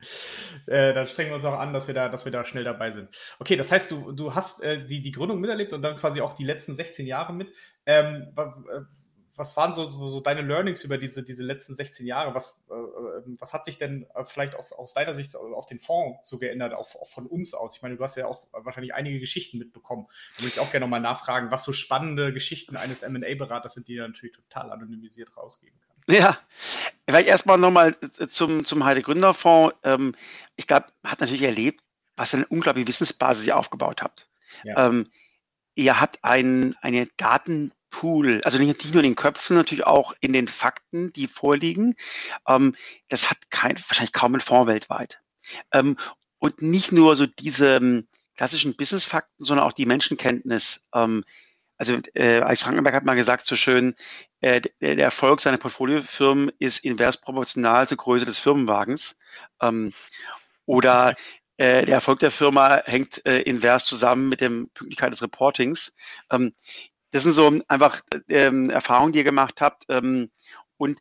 [0.66, 2.90] äh, dann strengen wir uns auch an, dass wir da, dass wir da schnell dabei
[2.90, 3.08] sind.
[3.38, 6.34] Okay, das heißt, du, du hast äh, die, die Gründung miterlebt und dann quasi auch
[6.34, 7.56] die letzten 16 Jahre mit.
[7.86, 8.32] Ähm,
[9.38, 12.34] was waren so, so, so, deine Learnings über diese, diese letzten 16 Jahre?
[12.34, 15.78] Was, äh, ähm, was hat sich denn äh, vielleicht aus, aus deiner Sicht auf den
[15.78, 17.76] Fonds so geändert, auch, auch von uns aus?
[17.76, 20.06] Ich meine, du hast ja auch wahrscheinlich einige Geschichten mitbekommen.
[20.36, 23.96] Da würde ich auch gerne nochmal nachfragen, was so spannende Geschichten eines MA-Beraters sind, die
[23.96, 26.14] er natürlich total anonymisiert rausgeben kann.
[26.14, 26.38] Ja,
[27.06, 29.76] vielleicht erstmal nochmal äh, zum, zum Heide Gründerfonds.
[29.84, 30.14] Ähm,
[30.56, 31.84] ich glaube, hat natürlich erlebt,
[32.16, 34.28] was eine unglaubliche Wissensbasis ihr aufgebaut habt.
[34.64, 34.86] Ja.
[34.86, 35.10] Ähm,
[35.74, 40.32] ihr habt ein, eine Daten Pool, also nicht nur in den Köpfen, natürlich auch in
[40.32, 41.94] den Fakten, die vorliegen.
[42.46, 42.74] Ähm,
[43.08, 45.20] das hat kein, wahrscheinlich kaum ein Fonds weltweit.
[45.72, 45.96] Ähm,
[46.38, 50.86] und nicht nur so diese ähm, klassischen Business-Fakten, sondern auch die Menschenkenntnis.
[50.94, 51.24] Ähm,
[51.76, 53.94] also äh, Alex Frankenberg hat mal gesagt so schön,
[54.40, 59.16] äh, der, der Erfolg seiner Portfoliofirmen ist invers proportional zur Größe des Firmenwagens.
[59.60, 59.92] Ähm,
[60.66, 61.16] oder
[61.56, 65.92] äh, der Erfolg der Firma hängt äh, invers zusammen mit der Pünktlichkeit des Reportings.
[66.30, 66.54] Ähm,
[67.10, 69.84] das sind so einfach ähm, Erfahrungen, die ihr gemacht habt.
[69.88, 70.30] Ähm,
[70.76, 71.00] und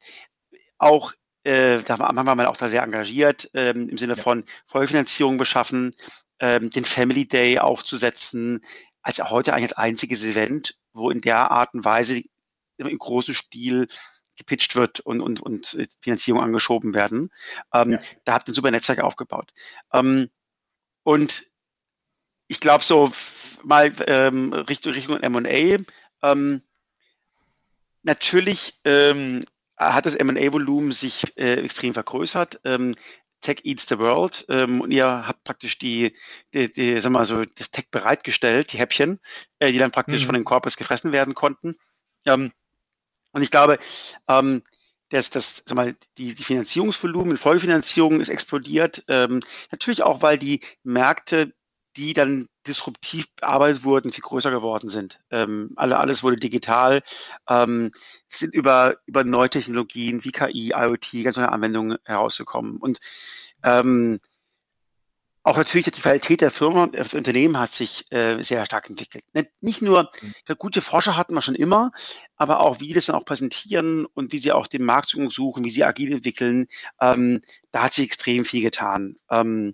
[0.77, 4.23] auch, äh, da haben wir mal auch da sehr engagiert, ähm, im Sinne ja.
[4.23, 5.95] von Vollfinanzierung beschaffen,
[6.39, 8.63] ähm, den Family Day aufzusetzen,
[9.01, 12.21] als heute eigentlich als einziges Event, wo in der Art und Weise
[12.77, 13.87] im großen Stil
[14.35, 17.31] gepitcht wird und, und, und Finanzierung angeschoben werden.
[17.73, 17.99] Ähm, ja.
[18.23, 19.51] Da habt ihr ein super Netzwerk aufgebaut.
[19.91, 20.29] Ähm,
[21.03, 21.49] und
[22.47, 23.11] ich glaube, so
[23.63, 25.83] mal ähm, Richtung, Richtung M&A.
[26.23, 26.61] Ähm,
[28.03, 29.43] natürlich ähm,
[29.77, 32.61] hat das M&A-Volumen sich äh, extrem vergrößert.
[32.63, 32.95] Ähm,
[33.41, 36.15] Tech eats the world ähm, und ihr habt praktisch die,
[36.55, 39.19] die, die sag mal so, das Tech bereitgestellt, die Häppchen,
[39.59, 40.25] äh, die dann praktisch mhm.
[40.25, 41.75] von den Corpus gefressen werden konnten.
[42.25, 42.51] Ähm,
[43.33, 43.77] und ich glaube,
[45.09, 49.03] dass das, sag mal, die, die Finanzierungsvolumen, Vollfinanzierung ist explodiert.
[49.07, 51.53] Ähm, natürlich auch, weil die Märkte
[51.97, 55.19] die dann disruptiv bearbeitet wurden, viel größer geworden sind.
[55.31, 57.01] Ähm, alle, alles wurde digital,
[57.49, 57.89] ähm,
[58.29, 62.77] sind über, über neue Technologien wie KI, IoT, ganz neue Anwendungen herausgekommen.
[62.77, 62.99] Und
[63.63, 64.19] ähm,
[65.41, 69.23] auch natürlich die Qualität der Firma, das Unternehmen hat sich äh, sehr stark entwickelt.
[69.61, 70.55] Nicht nur, mhm.
[70.57, 71.91] gute Forscher hatten wir schon immer,
[72.35, 75.71] aber auch wie das dann auch präsentieren und wie sie auch den Markt suchen, wie
[75.71, 76.67] sie agil entwickeln,
[77.01, 79.15] ähm, da hat sich extrem viel getan.
[79.31, 79.73] Ähm,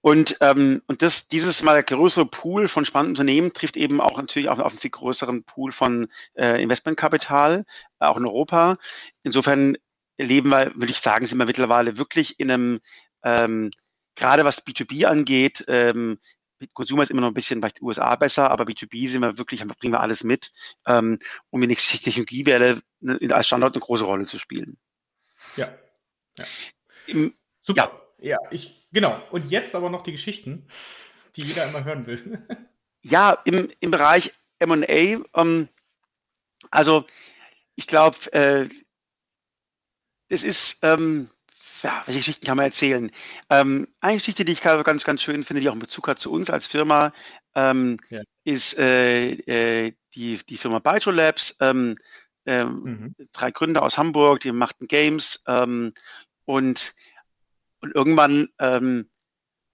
[0.00, 4.16] und, ähm, und das, dieses mal der größere Pool von spannenden Unternehmen trifft eben auch
[4.16, 7.64] natürlich auf, auf einen viel größeren Pool von äh, Investmentkapital,
[8.00, 8.78] äh, auch in Europa.
[9.22, 9.76] Insofern
[10.18, 12.80] leben wir, würde ich sagen, sind wir mittlerweile wirklich in einem,
[13.24, 13.70] ähm,
[14.14, 16.18] gerade was B2B angeht, ähm,
[16.72, 19.92] Consumer ist immer noch ein bisschen den USA besser, aber B2B sind wir wirklich, bringen
[19.92, 20.52] wir alles mit,
[20.86, 21.18] ähm,
[21.50, 24.78] um die nächste Technologiewelle ne, als Standort eine große Rolle zu spielen.
[25.56, 25.76] Ja.
[26.38, 26.44] ja.
[27.60, 27.82] Super.
[27.82, 28.05] Ja.
[28.18, 29.22] Ja, ich, genau.
[29.30, 30.66] Und jetzt aber noch die Geschichten,
[31.36, 32.46] die jeder immer hören will.
[33.02, 34.32] ja, im, im Bereich
[34.64, 34.86] MA,
[35.34, 35.68] ähm,
[36.70, 37.04] also
[37.74, 38.68] ich glaube, äh,
[40.28, 41.30] es ist, ähm,
[41.82, 43.12] ja, welche Geschichten kann man erzählen?
[43.50, 46.32] Ähm, eine Geschichte, die ich ganz, ganz schön finde, die auch einen Bezug hat zu
[46.32, 47.12] uns als Firma,
[47.54, 48.22] ähm, ja.
[48.44, 51.56] ist äh, äh, die, die Firma Bytro Labs.
[51.60, 51.96] Ähm,
[52.46, 53.14] ähm, mhm.
[53.32, 55.92] Drei Gründer aus Hamburg, die machten Games ähm,
[56.44, 56.94] und
[57.80, 59.08] und irgendwann ähm,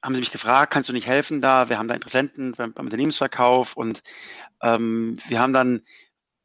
[0.02, 1.68] haben sie mich gefragt, kannst du nicht helfen da?
[1.68, 4.02] Wir haben da Interessenten beim, beim Unternehmensverkauf und
[4.62, 5.82] ähm, wir haben dann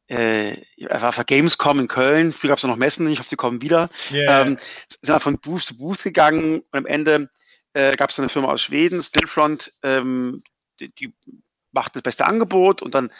[0.08, 3.36] äh, er war für Gamescom in Köln, früher gab es noch Messen, ich hoffe, die
[3.36, 3.90] kommen wieder.
[4.10, 4.42] Yeah.
[4.42, 4.56] Ähm,
[4.88, 7.28] sind wir von Booth zu Booth gegangen und am Ende
[7.74, 10.42] äh, gab es eine Firma aus Schweden, Stillfront, ähm,
[10.80, 11.14] die, die
[11.72, 13.12] macht das beste Angebot und dann,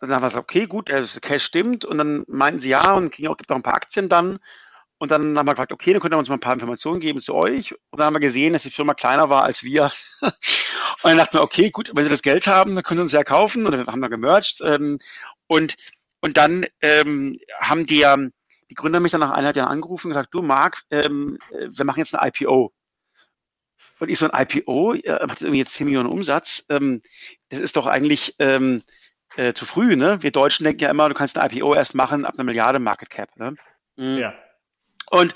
[0.00, 3.12] dann haben wir gesagt, okay, gut, der Cash stimmt und dann meinten sie ja und
[3.12, 4.40] kriegen auch, gibt auch ein paar Aktien dann
[4.98, 7.20] und dann haben wir gefragt, okay, dann könnt ihr uns mal ein paar Informationen geben
[7.20, 7.72] zu euch.
[7.90, 9.92] Und dann haben wir gesehen, dass die Firma kleiner war als wir.
[10.22, 10.32] und
[11.02, 13.22] dann dachten wir, okay, gut, wenn sie das Geld haben, dann können sie uns ja
[13.22, 13.66] kaufen.
[13.66, 14.62] Und dann haben wir gemerged.
[14.62, 14.98] Ähm,
[15.48, 15.76] und,
[16.20, 18.06] und dann ähm, haben die,
[18.70, 21.98] die Gründer mich dann nach eineinhalb Jahren angerufen und gesagt, du Marc, ähm, wir machen
[21.98, 22.72] jetzt eine IPO.
[23.98, 26.64] Und ich so ein IPO, äh, macht irgendwie jetzt 10 Millionen Umsatz.
[26.70, 27.02] Ähm,
[27.50, 28.82] das ist doch eigentlich ähm,
[29.36, 30.22] äh, zu früh, ne?
[30.22, 33.10] Wir Deutschen denken ja immer, du kannst eine IPO erst machen ab einer Milliarde Market
[33.10, 33.36] Cap.
[33.36, 33.56] Ne?
[33.96, 34.18] Mhm.
[34.18, 34.34] Ja.
[35.10, 35.34] Und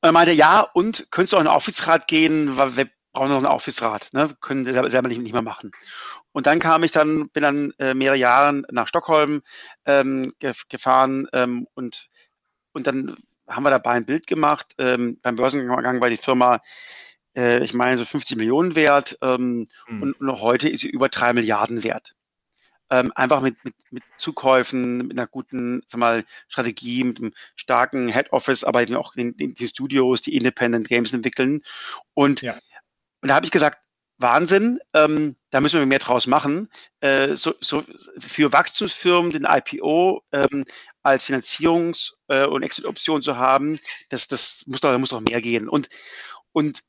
[0.00, 3.36] er meinte, ja, und könntest du auch in den Aufsichtsrat gehen, weil wir brauchen noch
[3.36, 4.34] einen Aufsichtsrat, ne?
[4.40, 5.70] können selber nicht, nicht mehr machen.
[6.32, 9.42] Und dann kam ich dann, bin dann äh, mehrere Jahre nach Stockholm
[9.84, 10.32] ähm,
[10.68, 12.08] gefahren ähm, und,
[12.72, 14.74] und dann haben wir dabei ein Bild gemacht.
[14.78, 16.62] Ähm, beim Börsengang war die Firma,
[17.36, 20.02] äh, ich meine, so 50 Millionen wert ähm, mhm.
[20.02, 22.14] und, und heute ist sie über drei Milliarden wert
[22.92, 28.08] ähm, einfach mit, mit, mit Zukäufen, mit einer guten sag mal, Strategie, mit einem starken
[28.08, 31.62] Head Office, aber auch in, in die Studios, die Independent Games entwickeln.
[32.14, 32.58] Und ja.
[33.22, 33.78] Und da habe ich gesagt,
[34.18, 36.68] Wahnsinn, ähm, da müssen wir mehr draus machen.
[37.00, 37.84] Äh, so, so
[38.18, 40.64] für Wachstumsfirmen den IPO ähm,
[41.02, 45.68] als Finanzierungs- äh, und Exit-Option zu haben, das, das muss doch, muss doch mehr gehen.
[45.68, 45.88] Und,
[46.52, 46.82] und,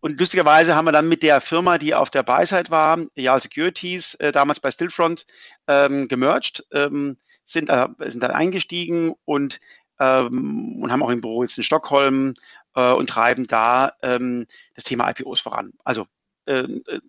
[0.00, 4.14] und lustigerweise haben wir dann mit der Firma, die auf der Buy-Side war, Yale Securities,
[4.14, 5.26] äh, damals bei Stillfront,
[5.68, 9.60] ähm, gemerged, ähm, sind, äh, sind dann eingestiegen und,
[9.98, 12.34] ähm, und haben auch ein Büro jetzt in Stockholm
[12.74, 15.72] äh, und treiben da ähm, das Thema IPOs voran.
[15.84, 16.06] Also
[16.46, 16.66] äh,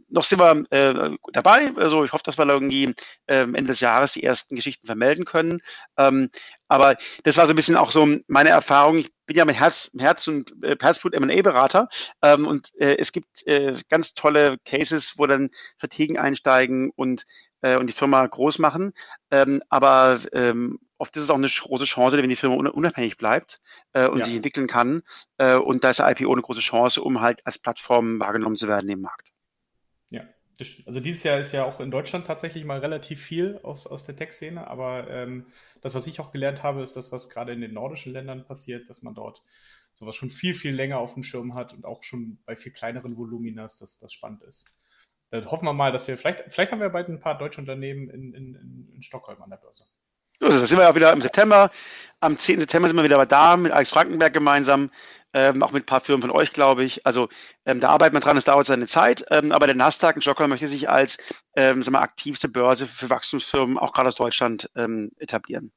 [0.10, 1.72] noch sind wir äh, dabei.
[1.76, 2.94] Also ich hoffe, dass wir irgendwie
[3.28, 5.62] äh, Ende des Jahres die ersten Geschichten vermelden können.
[5.98, 6.30] Ähm,
[6.72, 9.00] aber das war so ein bisschen auch so meine Erfahrung.
[9.00, 11.90] Ich bin ja mit Herz, Herz und äh, Herzblut M&A-Berater
[12.22, 17.26] ähm, und äh, es gibt äh, ganz tolle Cases, wo dann Strategen einsteigen und
[17.62, 18.94] äh, und die Firma groß machen.
[19.32, 23.60] Ähm, aber ähm, oft ist es auch eine große Chance, wenn die Firma unabhängig bleibt
[23.92, 24.26] äh, und ja.
[24.26, 25.04] sich entwickeln kann.
[25.38, 28.70] Äh, und da ist der IPO eine große Chance, um halt als Plattform wahrgenommen zu
[28.70, 29.28] werden im Markt.
[30.10, 30.24] Ja,
[30.86, 34.16] also dieses Jahr ist ja auch in Deutschland tatsächlich mal relativ viel aus, aus der
[34.16, 35.48] Tech-Szene, aber ähm,
[35.82, 38.90] das, was ich auch gelernt habe, ist das, was gerade in den nordischen Ländern passiert,
[38.90, 39.44] dass man dort
[39.94, 43.18] sowas schon viel, viel länger auf dem Schirm hat und auch schon bei viel kleineren
[43.18, 44.68] Voluminas, dass das spannend ist.
[45.30, 48.10] Dann hoffen wir mal, dass wir vielleicht, vielleicht haben wir bald ein paar deutsche Unternehmen
[48.10, 49.86] in, in, in Stockholm an der Börse.
[50.42, 51.70] So, da sind wir auch wieder im September.
[52.20, 52.62] Am 10.
[52.62, 54.90] September sind wir wieder da mit Alex Frankenberg gemeinsam,
[55.34, 57.06] ähm, auch mit ein paar Firmen von euch, glaube ich.
[57.06, 57.30] Also
[57.66, 59.26] ähm, da arbeitet man dran, es dauert seine Zeit.
[59.30, 61.18] Ähm, aber der Nasdaq in Stockholm möchte sich als
[61.56, 65.72] ähm, sagen wir, aktivste Börse für Wachstumsfirmen, auch gerade aus Deutschland, ähm, etablieren.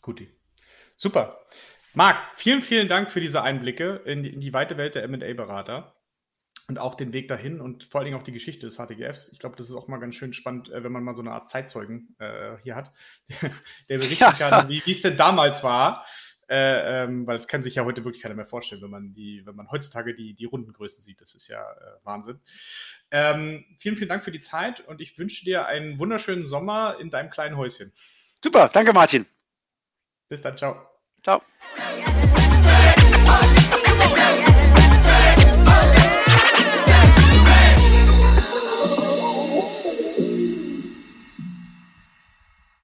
[0.00, 0.28] Guti.
[0.96, 1.40] Super.
[1.94, 5.94] Marc, vielen, vielen Dank für diese Einblicke in die, in die weite Welt der MA-Berater
[6.68, 9.30] und auch den Weg dahin und vor allen Dingen auch die Geschichte des HTGFs.
[9.32, 11.32] Ich glaube, das ist auch mal ganz schön spannend, äh, wenn man mal so eine
[11.32, 12.92] Art Zeitzeugen äh, hier hat,
[13.28, 13.50] der,
[13.88, 14.32] der berichten ja.
[14.32, 16.04] kann, wie es denn damals war.
[16.52, 19.40] Äh, ähm, weil das kann sich ja heute wirklich keiner mehr vorstellen, wenn man die,
[19.46, 21.22] wenn man heutzutage die, die Rundengrößen sieht.
[21.22, 22.40] Das ist ja äh, Wahnsinn.
[23.10, 27.08] Ähm, vielen, vielen Dank für die Zeit und ich wünsche dir einen wunderschönen Sommer in
[27.08, 27.90] deinem kleinen Häuschen.
[28.44, 29.24] Super, danke Martin.
[30.28, 30.76] Bis dann, ciao.
[31.22, 31.40] Ciao.